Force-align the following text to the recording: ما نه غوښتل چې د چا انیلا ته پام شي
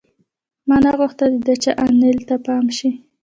ما 0.67 0.77
نه 0.83 0.91
غوښتل 0.99 1.29
چې 1.35 1.39
د 1.47 1.49
چا 1.63 1.71
انیلا 1.83 2.21
ته 2.29 2.35
پام 2.45 2.65
شي 2.77 2.89